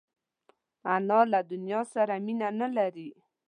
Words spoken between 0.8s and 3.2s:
انا له دنیا سره مینه نه لري